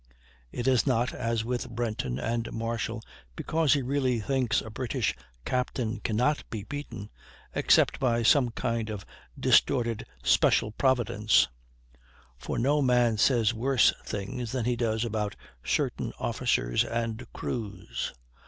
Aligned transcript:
It 0.51 0.67
is 0.67 0.87
not, 0.87 1.13
as 1.13 1.45
with 1.45 1.69
Brenton 1.69 2.17
and 2.17 2.51
Marshall, 2.51 3.03
because 3.35 3.73
he 3.75 3.83
really 3.83 4.19
thinks 4.19 4.59
a 4.59 4.71
British 4.71 5.13
captain 5.45 5.99
cannot 5.99 6.43
be 6.49 6.63
beaten, 6.63 7.11
except 7.53 7.99
by 7.99 8.23
some 8.23 8.49
kind 8.49 8.89
of 8.89 9.05
distorted 9.39 10.07
special 10.23 10.71
providence, 10.71 11.49
for 12.39 12.57
no 12.57 12.81
man 12.81 13.19
says 13.19 13.53
worse 13.53 13.93
things 14.03 14.51
than 14.53 14.65
he 14.65 14.75
does 14.75 15.05
about 15.05 15.35
certain 15.63 16.13
officers 16.17 16.83
and 16.83 17.31
crews. 17.31 18.11